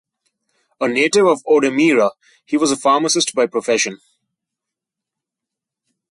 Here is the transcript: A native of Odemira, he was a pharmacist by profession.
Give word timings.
A 0.79 0.87
native 0.87 1.27
of 1.27 1.43
Odemira, 1.43 2.09
he 2.43 2.57
was 2.57 2.71
a 2.71 2.75
pharmacist 2.75 3.35
by 3.35 3.45
profession. 3.45 3.99